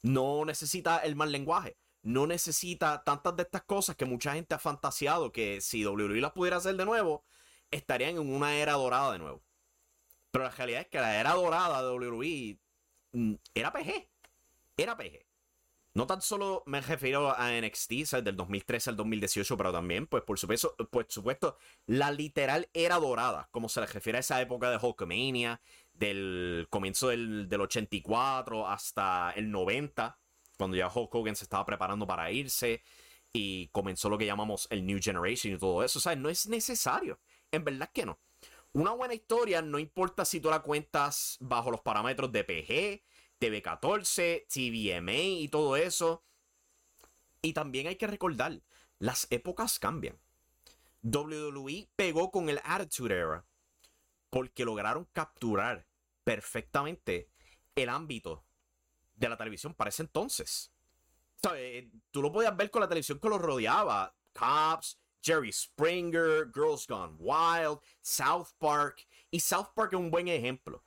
No 0.00 0.44
necesita 0.44 0.98
el 0.98 1.16
mal 1.16 1.32
lenguaje. 1.32 1.76
No 2.04 2.28
necesita 2.28 3.02
tantas 3.02 3.34
de 3.34 3.42
estas 3.42 3.64
cosas 3.64 3.96
que 3.96 4.04
mucha 4.04 4.32
gente 4.34 4.54
ha 4.54 4.60
fantaseado 4.60 5.32
que 5.32 5.60
si 5.60 5.84
WWE 5.84 6.20
las 6.20 6.30
pudiera 6.30 6.58
hacer 6.58 6.76
de 6.76 6.84
nuevo, 6.84 7.24
estarían 7.72 8.10
en 8.10 8.32
una 8.32 8.54
era 8.54 8.74
dorada 8.74 9.10
de 9.10 9.18
nuevo. 9.18 9.42
Pero 10.30 10.44
la 10.44 10.50
realidad 10.50 10.82
es 10.82 10.86
que 10.86 11.00
la 11.00 11.18
era 11.18 11.32
dorada 11.32 11.82
de 11.82 11.90
WWE 11.90 12.60
mm, 13.10 13.34
era 13.54 13.72
PG. 13.72 14.08
Era 14.76 14.96
PG. 14.96 15.27
No 15.98 16.06
tan 16.06 16.22
solo 16.22 16.62
me 16.64 16.80
refiero 16.80 17.36
a 17.36 17.50
NXT, 17.60 18.04
¿sabes? 18.04 18.24
del 18.24 18.36
2013 18.36 18.90
al 18.90 18.96
2018, 18.96 19.56
pero 19.56 19.72
también, 19.72 20.06
pues 20.06 20.22
por 20.22 20.38
supuesto, 20.38 20.76
por 20.92 21.04
supuesto, 21.08 21.58
la 21.86 22.12
literal 22.12 22.68
era 22.72 23.00
dorada, 23.00 23.48
como 23.50 23.68
se 23.68 23.80
le 23.80 23.86
refiere 23.88 24.18
a 24.18 24.20
esa 24.20 24.40
época 24.40 24.70
de 24.70 24.76
Hulkamania, 24.80 25.60
del 25.92 26.68
comienzo 26.70 27.08
del, 27.08 27.48
del 27.48 27.62
84 27.62 28.68
hasta 28.68 29.32
el 29.34 29.50
90, 29.50 30.16
cuando 30.56 30.76
ya 30.76 30.86
Hulk 30.86 31.12
Hogan 31.12 31.34
se 31.34 31.42
estaba 31.42 31.66
preparando 31.66 32.06
para 32.06 32.30
irse 32.30 32.80
y 33.32 33.66
comenzó 33.70 34.08
lo 34.08 34.18
que 34.18 34.26
llamamos 34.26 34.68
el 34.70 34.86
New 34.86 35.00
Generation 35.02 35.54
y 35.54 35.58
todo 35.58 35.82
eso. 35.82 35.98
Sea, 35.98 36.14
no 36.14 36.28
es 36.28 36.46
necesario. 36.46 37.18
En 37.50 37.64
verdad 37.64 37.90
que 37.92 38.06
no. 38.06 38.20
Una 38.72 38.92
buena 38.92 39.14
historia 39.14 39.62
no 39.62 39.80
importa 39.80 40.24
si 40.24 40.38
tú 40.38 40.48
la 40.48 40.60
cuentas 40.60 41.38
bajo 41.40 41.72
los 41.72 41.80
parámetros 41.80 42.30
de 42.30 42.44
PG, 42.44 43.02
TV14, 43.40 44.46
TVMA 44.48 45.40
y 45.42 45.48
todo 45.48 45.76
eso. 45.76 46.24
Y 47.42 47.52
también 47.52 47.86
hay 47.86 47.96
que 47.96 48.06
recordar, 48.06 48.60
las 48.98 49.26
épocas 49.30 49.78
cambian. 49.78 50.18
WWE 51.02 51.88
pegó 51.94 52.30
con 52.30 52.48
el 52.48 52.60
Attitude 52.64 53.14
Era 53.14 53.46
porque 54.30 54.64
lograron 54.64 55.08
capturar 55.12 55.86
perfectamente 56.24 57.30
el 57.74 57.88
ámbito 57.88 58.44
de 59.14 59.28
la 59.28 59.36
televisión 59.36 59.74
para 59.74 59.90
ese 59.90 60.02
entonces. 60.02 60.72
Tú 62.10 62.22
lo 62.22 62.32
podías 62.32 62.56
ver 62.56 62.70
con 62.70 62.80
la 62.80 62.88
televisión 62.88 63.20
que 63.20 63.28
lo 63.28 63.38
rodeaba. 63.38 64.14
Cops, 64.32 64.98
Jerry 65.22 65.52
Springer, 65.52 66.50
Girls 66.52 66.86
Gone 66.86 67.16
Wild, 67.18 67.80
South 68.02 68.48
Park. 68.58 69.06
Y 69.30 69.40
South 69.40 69.68
Park 69.74 69.92
es 69.92 69.98
un 69.98 70.10
buen 70.10 70.28
ejemplo. 70.28 70.84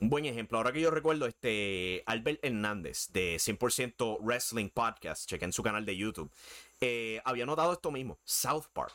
Un 0.00 0.08
buen 0.08 0.24
ejemplo. 0.24 0.58
Ahora 0.58 0.72
que 0.72 0.80
yo 0.80 0.90
recuerdo, 0.90 1.26
este 1.26 2.02
Albert 2.06 2.40
Hernández 2.44 3.08
de 3.12 3.36
100% 3.36 4.18
Wrestling 4.20 4.70
Podcast, 4.70 5.28
chequen 5.28 5.52
su 5.52 5.62
canal 5.62 5.84
de 5.84 5.96
YouTube, 5.96 6.32
eh, 6.80 7.20
había 7.24 7.46
notado 7.46 7.72
esto 7.72 7.90
mismo. 7.90 8.18
South 8.24 8.66
Park. 8.72 8.94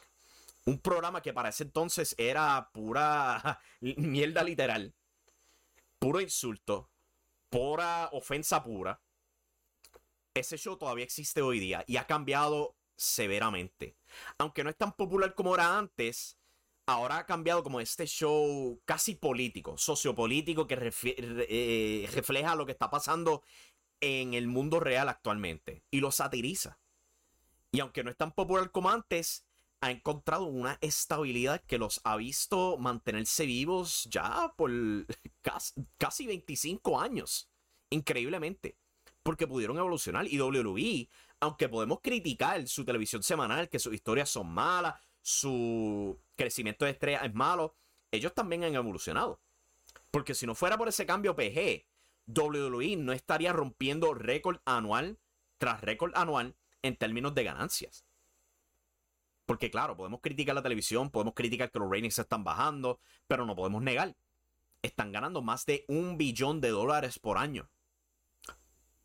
Un 0.65 0.79
programa 0.79 1.21
que 1.21 1.33
para 1.33 1.49
ese 1.49 1.63
entonces 1.63 2.13
era 2.17 2.69
pura 2.73 3.61
mierda 3.79 4.43
literal. 4.43 4.93
Puro 5.99 6.19
insulto. 6.19 6.89
Pura 7.49 8.09
ofensa 8.11 8.63
pura. 8.63 8.99
Ese 10.33 10.57
show 10.57 10.77
todavía 10.77 11.05
existe 11.05 11.41
hoy 11.41 11.59
día 11.59 11.83
y 11.87 11.97
ha 11.97 12.05
cambiado 12.05 12.75
severamente. 12.97 13.95
Aunque 14.37 14.63
no 14.63 14.69
es 14.69 14.75
tan 14.75 14.91
popular 14.93 15.33
como 15.35 15.55
era 15.55 15.77
antes, 15.77 16.36
ahora 16.87 17.17
ha 17.19 17.25
cambiado 17.25 17.63
como 17.63 17.79
este 17.79 18.07
show 18.07 18.81
casi 18.85 19.15
político, 19.15 19.77
sociopolítico, 19.77 20.65
que 20.65 20.91
eh, 21.03 22.09
refleja 22.11 22.55
lo 22.55 22.65
que 22.65 22.71
está 22.71 22.89
pasando 22.89 23.43
en 23.99 24.33
el 24.33 24.47
mundo 24.47 24.79
real 24.79 25.09
actualmente 25.09 25.83
y 25.91 25.99
lo 25.99 26.11
satiriza. 26.11 26.79
Y 27.71 27.81
aunque 27.81 28.03
no 28.03 28.09
es 28.09 28.17
tan 28.17 28.31
popular 28.31 28.71
como 28.71 28.89
antes, 28.89 29.45
ha 29.81 29.91
encontrado 29.91 30.45
una 30.45 30.77
estabilidad 30.81 31.61
que 31.65 31.77
los 31.77 32.01
ha 32.03 32.15
visto 32.15 32.77
mantenerse 32.77 33.45
vivos 33.45 34.07
ya 34.09 34.53
por 34.57 34.71
casi 35.97 36.25
25 36.25 36.99
años. 36.99 37.49
Increíblemente 37.89 38.77
porque 39.27 39.45
pudieron 39.45 39.77
evolucionar. 39.77 40.25
Y 40.25 40.39
WWE, 40.39 41.09
aunque 41.41 41.67
podemos 41.67 41.99
criticar 42.01 42.65
su 42.65 42.85
televisión 42.85 43.21
semanal, 43.23 43.67
que 43.67 43.77
sus 43.77 43.93
historias 43.93 44.29
son 44.29 44.47
malas, 44.47 44.95
su 45.21 46.17
crecimiento 46.37 46.85
de 46.85 46.91
estrella 46.91 47.25
es 47.25 47.33
malo, 47.33 47.75
ellos 48.11 48.33
también 48.33 48.63
han 48.63 48.75
evolucionado. 48.75 49.41
Porque 50.11 50.33
si 50.33 50.45
no 50.45 50.55
fuera 50.55 50.77
por 50.77 50.87
ese 50.87 51.05
cambio 51.05 51.35
PG, 51.35 51.85
WWE 52.27 52.95
no 52.95 53.11
estaría 53.11 53.51
rompiendo 53.51 54.13
récord 54.13 54.59
anual 54.63 55.19
tras 55.57 55.81
récord 55.81 56.13
anual 56.15 56.55
en 56.81 56.95
términos 56.95 57.35
de 57.35 57.43
ganancias. 57.43 58.05
Porque 59.45 59.69
claro, 59.69 59.97
podemos 59.97 60.21
criticar 60.21 60.55
la 60.55 60.63
televisión, 60.63 61.09
podemos 61.09 61.33
criticar 61.33 61.71
que 61.71 61.79
los 61.79 61.89
ratings 61.89 62.19
están 62.19 62.43
bajando, 62.43 62.99
pero 63.27 63.45
no 63.45 63.55
podemos 63.55 63.81
negar. 63.81 64.15
Están 64.81 65.11
ganando 65.11 65.41
más 65.41 65.65
de 65.65 65.83
un 65.87 66.17
billón 66.17 66.61
de 66.61 66.69
dólares 66.69 67.19
por 67.19 67.37
año 67.37 67.69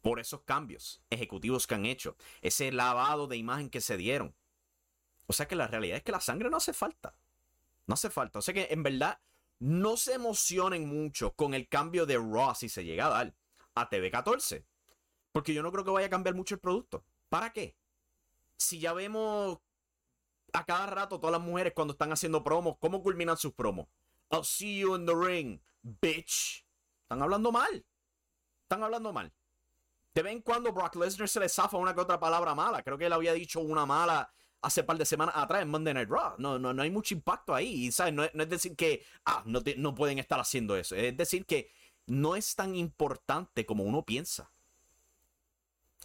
por 0.03 0.19
esos 0.19 0.43
cambios 0.43 1.01
ejecutivos 1.09 1.67
que 1.67 1.77
han 1.77 1.87
hecho, 1.87 2.17
ese 2.43 2.71
lavado 2.73 3.29
de 3.29 3.37
imagen 3.37 3.71
que 3.71 3.81
se 3.81 3.97
dieron. 3.97 4.35
O 5.27 5.33
sea 5.33 5.47
que 5.47 5.57
la 5.57 5.67
realidad 5.67 5.99
es 5.99 6.03
que 6.03 6.13
la 6.13 6.21
sangre 6.21 6.51
no 6.51 6.57
hace 6.57 6.73
falta. 6.73 7.15
No 7.87 7.95
hace 7.95 8.11
falta. 8.11 8.39
O 8.39 8.43
sea 8.43 8.55
que 8.55 8.69
en 8.71 8.83
verdad 8.83 9.21
no 9.59 9.97
se 9.97 10.15
emocionen 10.15 10.89
mucho 10.89 11.35
con 11.35 11.55
el 11.55 11.69
cambio 11.69 12.07
de 12.07 12.17
Raw 12.17 12.55
si 12.55 12.69
se 12.69 12.85
llega 12.85 13.07
a 13.07 13.11
dar 13.11 13.35
a 13.75 13.89
TV14. 13.89 14.65
Porque 15.33 15.55
yo 15.55 15.63
no 15.63 15.73
creo 15.73 15.85
que 15.85 15.91
vaya 15.91 16.07
a 16.07 16.11
cambiar 16.11 16.35
mucho 16.35 16.55
el 16.55 16.61
producto. 16.61 17.05
¿Para 17.29 17.53
qué? 17.53 17.77
Si 18.57 18.79
ya 18.79 18.93
vemos 18.93 19.59
a 20.53 20.65
cada 20.65 20.87
rato 20.87 21.19
todas 21.19 21.33
las 21.33 21.41
mujeres 21.41 21.73
cuando 21.75 21.93
están 21.93 22.13
haciendo 22.13 22.45
promos, 22.45 22.77
¿cómo 22.79 23.03
culminan 23.03 23.37
sus 23.37 23.53
promos? 23.53 23.87
I'll 24.31 24.45
see 24.45 24.81
you 24.81 24.95
in 24.95 25.07
the 25.07 25.15
ring, 25.15 25.61
bitch. 25.83 26.67
Están 27.03 27.23
hablando 27.23 27.53
mal. 27.53 27.85
Están 28.63 28.83
hablando 28.83 29.13
mal. 29.13 29.33
De 30.15 30.23
vez 30.23 30.33
en 30.33 30.43
cuando 30.43 30.73
Brock 30.73 30.97
Lesnar 30.97 31.29
se 31.29 31.41
le 31.41 31.49
zafa 31.49 31.77
una 31.79 31.95
que 31.95 32.01
otra 32.01 32.21
palabra 32.21 32.55
mala. 32.55 32.83
Creo 32.83 32.99
que 32.99 33.07
él 33.07 33.13
había 33.13 33.33
dicho 33.33 33.61
una 33.61 33.87
mala 33.87 34.31
hace 34.63 34.85
par 34.85 34.97
de 34.97 35.05
semanas 35.05 35.35
atrás 35.37 35.63
en 35.63 35.69
Monday 35.69 35.95
Night 35.95 36.09
Raw. 36.09 36.35
No, 36.39 36.59
no, 36.59 36.73
no 36.73 36.83
hay 36.83 36.91
mucho 36.91 37.15
impacto 37.15 37.55
ahí. 37.55 37.91
¿sabes? 37.93 38.15
No, 38.15 38.25
es 38.25 38.49
decir 38.49 38.77
que 38.77 39.05
ah, 39.25 39.43
no, 39.47 39.61
no 39.77 39.95
pueden 39.95 40.19
estar 40.19 40.41
haciendo 40.41 40.77
eso. 40.77 40.95
Es 40.97 41.17
decir 41.17 41.45
que 41.45 41.71
no 42.07 42.37
es 42.37 42.55
tan 42.55 42.75
importante 42.75 43.67
como 43.67 43.85
uno 43.85 44.05
piensa. 44.05 44.51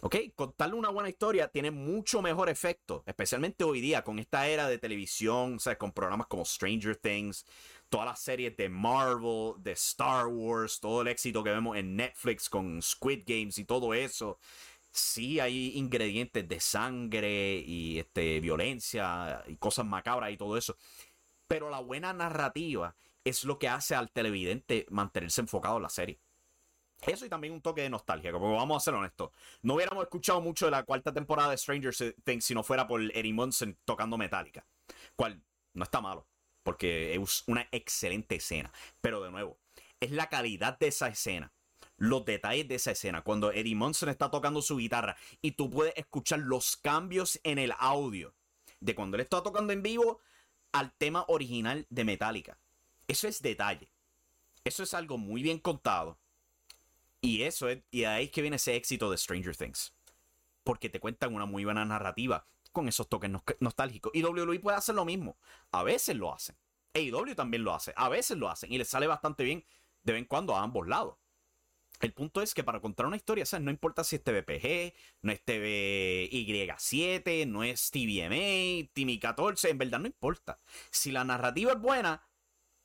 Ok, 0.00 0.14
contarle 0.36 0.76
una 0.76 0.90
buena 0.90 1.08
historia 1.08 1.48
tiene 1.48 1.72
mucho 1.72 2.22
mejor 2.22 2.48
efecto, 2.48 3.02
especialmente 3.04 3.64
hoy 3.64 3.80
día 3.80 4.04
con 4.04 4.20
esta 4.20 4.46
era 4.46 4.68
de 4.68 4.78
televisión, 4.78 5.58
¿sabes? 5.58 5.76
con 5.76 5.90
programas 5.90 6.28
como 6.28 6.44
Stranger 6.44 6.94
Things, 6.94 7.44
todas 7.88 8.06
las 8.06 8.20
series 8.20 8.56
de 8.56 8.68
Marvel, 8.68 9.54
de 9.58 9.72
Star 9.72 10.28
Wars, 10.28 10.78
todo 10.78 11.02
el 11.02 11.08
éxito 11.08 11.42
que 11.42 11.50
vemos 11.50 11.76
en 11.76 11.96
Netflix 11.96 12.48
con 12.48 12.80
Squid 12.80 13.24
Games 13.26 13.58
y 13.58 13.64
todo 13.64 13.92
eso. 13.92 14.38
Sí 14.90 15.40
hay 15.40 15.76
ingredientes 15.76 16.48
de 16.48 16.60
sangre 16.60 17.58
y 17.58 17.98
este, 17.98 18.40
violencia 18.40 19.44
y 19.46 19.56
cosas 19.56 19.86
macabras 19.86 20.32
y 20.32 20.36
todo 20.36 20.56
eso. 20.56 20.76
Pero 21.46 21.70
la 21.70 21.80
buena 21.80 22.12
narrativa 22.12 22.96
es 23.24 23.44
lo 23.44 23.58
que 23.58 23.68
hace 23.68 23.94
al 23.94 24.10
televidente 24.10 24.86
mantenerse 24.90 25.40
enfocado 25.40 25.76
en 25.76 25.82
la 25.82 25.88
serie. 25.88 26.20
Eso 27.06 27.24
y 27.24 27.28
también 27.28 27.52
un 27.52 27.62
toque 27.62 27.82
de 27.82 27.90
nostalgia, 27.90 28.32
como 28.32 28.56
vamos 28.56 28.76
a 28.76 28.84
ser 28.84 28.94
honestos. 28.94 29.30
No 29.62 29.74
hubiéramos 29.74 30.02
escuchado 30.02 30.40
mucho 30.40 30.64
de 30.64 30.72
la 30.72 30.82
cuarta 30.82 31.12
temporada 31.12 31.50
de 31.50 31.58
Stranger 31.58 31.94
Things 32.24 32.44
si 32.44 32.54
no 32.54 32.64
fuera 32.64 32.88
por 32.88 33.00
Eddie 33.00 33.32
Munson 33.32 33.78
tocando 33.84 34.18
Metallica. 34.18 34.66
Cual 35.14 35.40
no 35.74 35.84
está 35.84 36.00
malo. 36.00 36.26
porque 36.64 37.14
es 37.14 37.44
una 37.46 37.66
excelente 37.72 38.34
escena. 38.36 38.70
Pero 39.00 39.22
de 39.22 39.30
nuevo, 39.30 39.58
es 40.00 40.10
la 40.10 40.28
calidad 40.28 40.78
de 40.78 40.88
esa 40.88 41.08
escena. 41.08 41.52
Los 41.98 42.24
detalles 42.24 42.68
de 42.68 42.76
esa 42.76 42.92
escena, 42.92 43.22
cuando 43.22 43.52
Eddie 43.52 43.74
Munson 43.74 44.08
está 44.08 44.30
tocando 44.30 44.62
su 44.62 44.76
guitarra 44.76 45.16
y 45.42 45.52
tú 45.52 45.68
puedes 45.68 45.94
escuchar 45.96 46.38
los 46.38 46.76
cambios 46.76 47.40
en 47.42 47.58
el 47.58 47.74
audio 47.78 48.34
de 48.80 48.94
cuando 48.94 49.16
él 49.16 49.22
está 49.22 49.42
tocando 49.42 49.72
en 49.72 49.82
vivo 49.82 50.20
al 50.72 50.92
tema 50.92 51.24
original 51.28 51.86
de 51.90 52.04
Metallica. 52.04 52.58
Eso 53.08 53.26
es 53.26 53.42
detalle. 53.42 53.90
Eso 54.64 54.82
es 54.82 54.94
algo 54.94 55.18
muy 55.18 55.42
bien 55.42 55.58
contado. 55.58 56.18
Y 57.20 57.42
eso 57.42 57.68
es, 57.68 57.82
y 57.90 58.04
ahí 58.04 58.26
es 58.26 58.30
que 58.30 58.42
viene 58.42 58.56
ese 58.56 58.76
éxito 58.76 59.10
de 59.10 59.18
Stranger 59.18 59.56
Things. 59.56 59.92
Porque 60.62 60.88
te 60.88 61.00
cuentan 61.00 61.34
una 61.34 61.46
muy 61.46 61.64
buena 61.64 61.84
narrativa 61.84 62.46
con 62.70 62.86
esos 62.86 63.08
toques 63.08 63.30
nostálgicos. 63.60 64.12
Y 64.14 64.22
WWE 64.22 64.60
puede 64.60 64.76
hacer 64.76 64.94
lo 64.94 65.04
mismo. 65.04 65.36
A 65.72 65.82
veces 65.82 66.14
lo 66.16 66.32
hacen. 66.32 66.56
AEW 66.94 67.34
también 67.34 67.64
lo 67.64 67.74
hace. 67.74 67.92
A 67.96 68.08
veces 68.08 68.36
lo 68.36 68.48
hacen. 68.48 68.72
Y 68.72 68.78
les 68.78 68.88
sale 68.88 69.06
bastante 69.06 69.42
bien 69.42 69.64
de 70.04 70.12
vez 70.12 70.20
en 70.20 70.26
cuando 70.26 70.54
a 70.54 70.62
ambos 70.62 70.86
lados. 70.86 71.16
El 72.00 72.12
punto 72.12 72.42
es 72.42 72.54
que 72.54 72.62
para 72.62 72.80
contar 72.80 73.06
una 73.06 73.16
historia, 73.16 73.44
¿sabes? 73.44 73.64
no 73.64 73.70
importa 73.70 74.04
si 74.04 74.16
es 74.16 74.22
TVPG, 74.22 74.94
no 75.22 75.32
es 75.32 75.44
TVY7, 75.44 77.46
no 77.46 77.64
es 77.64 77.90
TVMA, 77.90 78.88
TV14, 78.94 79.70
en 79.70 79.78
verdad 79.78 79.98
no 79.98 80.06
importa. 80.06 80.60
Si 80.90 81.10
la 81.10 81.24
narrativa 81.24 81.72
es 81.72 81.80
buena, 81.80 82.24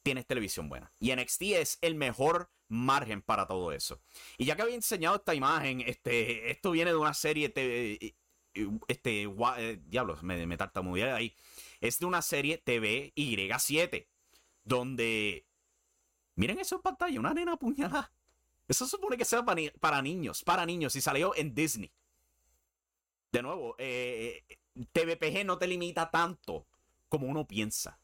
tienes 0.02 0.26
televisión 0.26 0.68
buena. 0.68 0.92
Y 1.00 1.16
NXT 1.16 1.42
es 1.44 1.78
el 1.82 1.96
mejor 1.96 2.52
margen 2.68 3.22
para 3.22 3.48
todo 3.48 3.72
eso. 3.72 4.02
Y 4.38 4.46
ya 4.46 4.56
que 4.56 4.64
había 4.64 4.76
enseñado 4.76 5.18
esta 5.18 5.36
imagen, 5.36 5.82
este, 5.82 6.52
esto 6.52 6.72
viene 6.72 6.92
de 6.92 6.98
una 6.98 7.14
serie, 7.14 7.50
TV, 7.50 8.16
este, 8.88 9.24
eh, 9.24 9.80
diablos, 9.86 10.24
me, 10.24 10.46
me 10.48 10.58
tartamudeé 10.58 11.12
ahí. 11.12 11.36
Es 11.82 12.00
de 12.00 12.06
una 12.06 12.22
serie 12.22 12.58
TV 12.58 13.14
Y7, 13.16 14.08
donde, 14.64 15.46
miren 16.36 16.60
eso 16.60 16.78
en 16.78 16.82
pantalla, 16.82 17.20
una 17.20 17.34
nena 17.34 17.54
apuñalada. 17.54 18.12
Eso 18.68 18.88
supone 18.88 19.18
que 19.18 19.26
sea 19.26 19.44
para, 19.44 20.02
niños, 20.02 20.44
para 20.44 20.66
niños, 20.66 20.96
y 20.96 21.02
salió 21.02 21.36
en 21.36 21.54
Disney. 21.54 21.92
De 23.32 23.42
nuevo, 23.42 23.76
eh, 23.78 24.44
TVPG 24.92 25.46
no 25.46 25.58
te 25.58 25.68
limita 25.68 26.10
tanto 26.10 26.66
como 27.10 27.28
uno 27.28 27.48
piensa. 27.48 28.00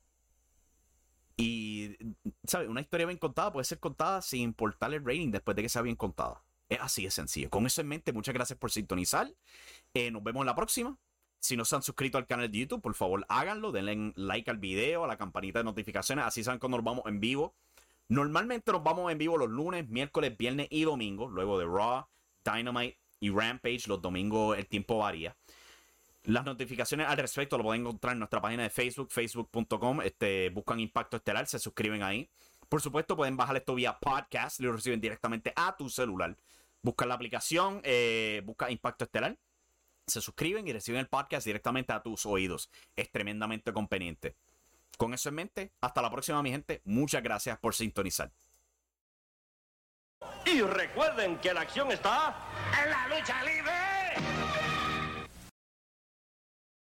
Y, 1.38 1.96
¿sabes? 2.44 2.68
Una 2.68 2.82
historia 2.82 3.06
bien 3.06 3.18
contada 3.18 3.52
puede 3.54 3.64
ser 3.64 3.80
contada 3.80 4.22
sin 4.22 4.42
importar 4.42 4.94
el 4.94 5.06
rating 5.06 5.32
después 5.32 5.56
de 5.56 5.64
que 5.64 5.70
sea 5.70 5.82
bien 5.82 5.96
contada. 5.96 6.44
Es 6.68 6.80
así 6.82 7.06
de 7.06 7.12
sencillo. 7.12 7.50
Con 7.50 7.66
eso 7.66 7.82
en 7.82 7.88
mente, 7.88 8.12
muchas 8.12 8.34
gracias 8.34 8.60
por 8.60 8.72
sintonizar. 8.72 9.34
Eh, 9.94 10.12
nos 10.12 10.22
vemos 10.24 10.42
en 10.42 10.48
la 10.48 10.56
próxima. 10.56 10.98
Si 11.40 11.56
no 11.56 11.64
se 11.64 11.76
han 11.76 11.82
suscrito 11.82 12.18
al 12.18 12.28
canal 12.28 12.52
de 12.52 12.60
YouTube, 12.60 12.82
por 12.82 12.94
favor 12.94 13.26
háganlo. 13.30 13.72
Denle 13.72 14.14
like 14.16 14.52
al 14.52 14.58
video, 14.58 15.06
a 15.06 15.08
la 15.08 15.18
campanita 15.18 15.60
de 15.60 15.64
notificaciones. 15.64 16.26
Así 16.26 16.44
saben 16.44 16.60
cuando 16.60 16.78
nos 16.78 16.86
vamos 16.86 17.06
en 17.08 17.22
vivo. 17.22 17.56
Normalmente 18.10 18.72
nos 18.72 18.84
vamos 18.84 19.12
en 19.12 19.20
vivo 19.20 19.38
los 19.38 19.50
lunes, 19.50 19.88
miércoles, 19.88 20.36
viernes 20.36 20.68
y 20.72 20.84
domingo. 20.84 21.30
Luego 21.30 21.60
de 21.60 21.66
Raw, 21.66 22.06
Dynamite 22.44 22.98
y 23.20 23.30
Rampage. 23.30 23.88
Los 23.88 24.02
domingos 24.02 24.58
el 24.58 24.68
tiempo 24.68 24.98
varía. 24.98 25.36
Las 26.24 26.44
notificaciones 26.44 27.08
al 27.08 27.18
respecto 27.18 27.58
lo 27.58 27.64
pueden 27.64 27.82
encontrar 27.82 28.14
en 28.14 28.20
nuestra 28.20 28.42
página 28.42 28.64
de 28.64 28.70
Facebook, 28.72 29.10
facebook.com. 29.12 30.02
Este, 30.02 30.50
buscan 30.50 30.80
Impacto 30.80 31.18
Estelar, 31.18 31.48
se 31.48 31.60
suscriben 31.60 32.04
ahí. 32.04 32.28
Por 32.68 32.82
supuesto, 32.82 33.16
pueden 33.16 33.38
bajar 33.38 33.58
esto 33.58 33.76
vía 33.76 33.98
podcast, 34.00 34.60
lo 34.60 34.74
reciben 34.74 35.00
directamente 35.00 35.54
a 35.56 35.76
tu 35.78 35.90
celular. 35.90 36.36
Buscan 36.82 37.10
la 37.10 37.16
aplicación, 37.16 37.82
eh, 37.84 38.42
busca 38.46 38.70
Impacto 38.70 39.06
Estelar, 39.06 39.38
se 40.08 40.22
suscriben 40.22 40.68
y 40.68 40.74
reciben 40.74 41.00
el 41.00 41.08
podcast 41.08 41.46
directamente 41.46 41.94
a 41.94 42.02
tus 42.02 42.26
oídos. 42.26 42.70
Es 42.96 43.12
tremendamente 43.12 43.72
conveniente. 43.72 44.36
Con 45.00 45.14
eso 45.14 45.30
en 45.30 45.36
mente, 45.36 45.72
hasta 45.80 46.02
la 46.02 46.12
próxima, 46.12 46.44
mi 46.44 46.52
gente. 46.52 46.82
Muchas 46.84 47.24
gracias 47.24 47.58
por 47.58 47.74
sintonizar. 47.74 48.34
Y 50.46 50.62
recuerden 50.62 51.40
que 51.40 51.54
la 51.54 51.62
acción 51.62 51.90
está 51.90 52.36
en 52.84 52.90
la 52.90 53.08
lucha 53.08 53.42
libre. 53.46 54.39